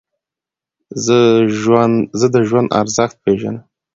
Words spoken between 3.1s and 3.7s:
پېژنم.